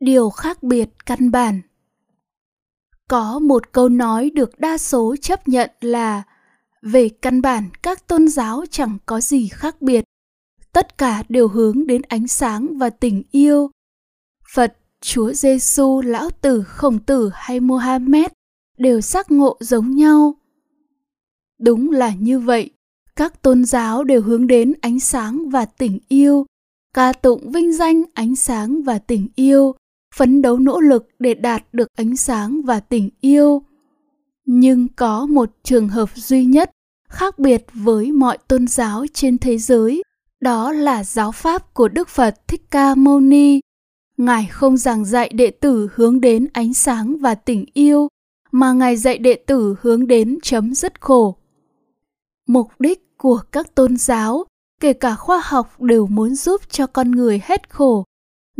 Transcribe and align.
điều 0.00 0.30
khác 0.30 0.62
biệt 0.62 0.88
căn 1.06 1.30
bản. 1.30 1.60
Có 3.08 3.38
một 3.38 3.72
câu 3.72 3.88
nói 3.88 4.30
được 4.30 4.58
đa 4.58 4.78
số 4.78 5.16
chấp 5.16 5.48
nhận 5.48 5.70
là, 5.80 6.22
về 6.82 7.08
căn 7.08 7.42
bản, 7.42 7.68
các 7.82 8.06
tôn 8.06 8.28
giáo 8.28 8.64
chẳng 8.70 8.98
có 9.06 9.20
gì 9.20 9.48
khác 9.48 9.82
biệt. 9.82 10.04
Tất 10.72 10.98
cả 10.98 11.22
đều 11.28 11.48
hướng 11.48 11.86
đến 11.86 12.02
ánh 12.02 12.28
sáng 12.28 12.78
và 12.78 12.90
tình 12.90 13.22
yêu. 13.30 13.70
Phật, 14.54 14.76
chúa 15.00 15.32
giêsu 15.32 16.00
lão 16.00 16.30
tử, 16.30 16.62
khổng 16.62 16.98
tử 16.98 17.30
hay 17.34 17.60
mohammed 17.60 18.30
đều 18.78 19.00
giác 19.00 19.30
ngộ 19.30 19.56
giống 19.60 19.96
nhau. 19.96 20.34
Đúng 21.58 21.90
là 21.90 22.14
như 22.14 22.38
vậy. 22.38 22.70
Các 23.16 23.42
tôn 23.42 23.64
giáo 23.64 24.04
đều 24.04 24.22
hướng 24.22 24.46
đến 24.46 24.72
ánh 24.80 25.00
sáng 25.00 25.48
và 25.50 25.64
tình 25.64 25.98
yêu. 26.08 26.46
Ca 26.94 27.12
tụng 27.12 27.52
vinh 27.52 27.72
danh 27.72 28.02
ánh 28.14 28.36
sáng 28.36 28.82
và 28.82 28.98
tình 28.98 29.28
yêu 29.34 29.74
phấn 30.18 30.42
đấu 30.42 30.58
nỗ 30.58 30.80
lực 30.80 31.08
để 31.18 31.34
đạt 31.34 31.64
được 31.72 31.88
ánh 31.96 32.16
sáng 32.16 32.62
và 32.62 32.80
tình 32.80 33.08
yêu. 33.20 33.62
Nhưng 34.46 34.88
có 34.96 35.26
một 35.26 35.50
trường 35.62 35.88
hợp 35.88 36.08
duy 36.14 36.44
nhất 36.44 36.70
khác 37.08 37.38
biệt 37.38 37.66
với 37.74 38.12
mọi 38.12 38.38
tôn 38.48 38.66
giáo 38.66 39.06
trên 39.12 39.38
thế 39.38 39.58
giới, 39.58 40.02
đó 40.40 40.72
là 40.72 41.04
giáo 41.04 41.32
pháp 41.32 41.74
của 41.74 41.88
đức 41.88 42.08
phật 42.08 42.48
thích 42.48 42.62
ca 42.70 42.94
mâu 42.94 43.20
ni. 43.20 43.60
Ngài 44.16 44.46
không 44.46 44.76
giảng 44.76 45.04
dạy 45.04 45.28
đệ 45.28 45.50
tử 45.50 45.88
hướng 45.94 46.20
đến 46.20 46.46
ánh 46.52 46.74
sáng 46.74 47.18
và 47.20 47.34
tình 47.34 47.64
yêu, 47.72 48.08
mà 48.52 48.72
ngài 48.72 48.96
dạy 48.96 49.18
đệ 49.18 49.34
tử 49.34 49.74
hướng 49.80 50.06
đến 50.06 50.38
chấm 50.42 50.74
dứt 50.74 51.00
khổ. 51.00 51.36
Mục 52.46 52.68
đích 52.78 53.18
của 53.18 53.40
các 53.52 53.74
tôn 53.74 53.96
giáo, 53.96 54.44
kể 54.80 54.92
cả 54.92 55.14
khoa 55.14 55.40
học 55.44 55.82
đều 55.82 56.06
muốn 56.06 56.34
giúp 56.34 56.60
cho 56.70 56.86
con 56.86 57.10
người 57.10 57.40
hết 57.44 57.70
khổ 57.70 58.04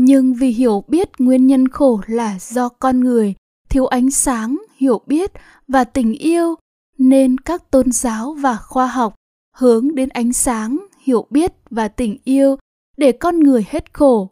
nhưng 0.01 0.35
vì 0.35 0.49
hiểu 0.49 0.85
biết 0.89 1.09
nguyên 1.19 1.47
nhân 1.47 1.69
khổ 1.69 2.01
là 2.07 2.39
do 2.41 2.69
con 2.69 3.01
người, 3.01 3.35
thiếu 3.69 3.87
ánh 3.87 4.11
sáng, 4.11 4.63
hiểu 4.77 5.01
biết 5.07 5.33
và 5.69 5.85
tình 5.85 6.13
yêu, 6.13 6.55
nên 6.99 7.39
các 7.39 7.71
tôn 7.71 7.93
giáo 7.93 8.33
và 8.33 8.57
khoa 8.57 8.87
học 8.87 9.15
hướng 9.57 9.95
đến 9.95 10.09
ánh 10.09 10.33
sáng, 10.33 10.87
hiểu 11.03 11.27
biết 11.31 11.53
và 11.71 11.89
tình 11.89 12.17
yêu 12.25 12.57
để 12.97 13.13
con 13.13 13.41
người 13.41 13.67
hết 13.69 13.95
khổ. 13.95 14.31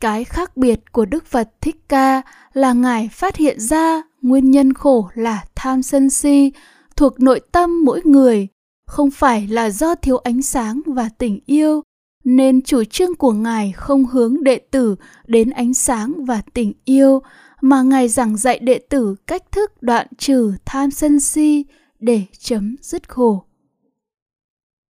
Cái 0.00 0.24
khác 0.24 0.56
biệt 0.56 0.92
của 0.92 1.04
đức 1.04 1.26
phật 1.26 1.50
thích 1.60 1.76
ca 1.88 2.22
là 2.52 2.72
ngài 2.72 3.08
phát 3.12 3.36
hiện 3.36 3.60
ra 3.60 4.02
nguyên 4.22 4.50
nhân 4.50 4.72
khổ 4.72 5.08
là 5.14 5.44
tham 5.54 5.82
sân 5.82 6.10
si 6.10 6.52
thuộc 6.96 7.20
nội 7.20 7.40
tâm 7.52 7.84
mỗi 7.84 8.00
người, 8.04 8.48
không 8.86 9.10
phải 9.10 9.48
là 9.48 9.70
do 9.70 9.94
thiếu 9.94 10.18
ánh 10.18 10.42
sáng 10.42 10.80
và 10.86 11.08
tình 11.18 11.40
yêu 11.46 11.82
nên 12.24 12.62
chủ 12.62 12.84
trương 12.84 13.14
của 13.14 13.32
ngài 13.32 13.72
không 13.72 14.04
hướng 14.04 14.44
đệ 14.44 14.58
tử 14.70 14.96
đến 15.26 15.50
ánh 15.50 15.74
sáng 15.74 16.24
và 16.24 16.42
tình 16.54 16.72
yêu, 16.84 17.22
mà 17.60 17.82
ngài 17.82 18.08
giảng 18.08 18.36
dạy 18.36 18.58
đệ 18.58 18.78
tử 18.88 19.14
cách 19.26 19.42
thức 19.52 19.82
đoạn 19.82 20.06
trừ 20.18 20.52
tham 20.64 20.90
sân 20.90 21.20
si 21.20 21.64
để 22.00 22.22
chấm 22.38 22.76
dứt 22.80 23.08
khổ. 23.08 23.44